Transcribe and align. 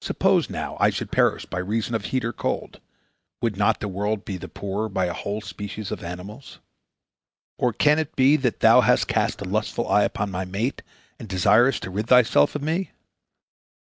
Suppose, 0.00 0.50
now, 0.50 0.76
I 0.80 0.90
should 0.90 1.12
perish 1.12 1.46
by 1.46 1.60
reason 1.60 1.94
of 1.94 2.06
heat 2.06 2.24
or 2.24 2.32
cold, 2.32 2.80
would 3.40 3.56
not 3.56 3.78
the 3.78 3.86
world 3.86 4.24
be 4.24 4.36
the 4.36 4.48
poorer 4.48 4.88
by 4.88 5.04
a 5.06 5.12
whole 5.12 5.40
species 5.40 5.92
of 5.92 6.02
animals? 6.02 6.58
Or 7.56 7.72
can 7.72 8.00
it 8.00 8.16
be 8.16 8.34
that 8.38 8.58
thou 8.58 8.80
hast 8.80 9.06
cast 9.06 9.42
a 9.42 9.48
lustful 9.48 9.86
eye 9.88 10.02
upon 10.02 10.32
my 10.32 10.44
mate, 10.44 10.82
and 11.20 11.28
desirest 11.28 11.84
to 11.84 11.90
rid 11.90 12.08
thyself 12.08 12.56
of 12.56 12.62
me?" 12.64 12.90